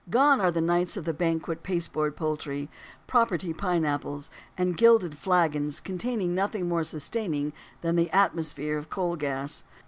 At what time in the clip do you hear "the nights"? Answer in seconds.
0.49-0.97